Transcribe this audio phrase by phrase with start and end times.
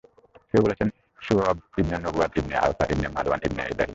[0.51, 0.89] কেউ বলেছেন,
[1.21, 3.89] শুআয়ব ইবন নুওয়ায়ব ইবন আয়ফা ইবন মাদয়ান ইবন ইবরাহীম।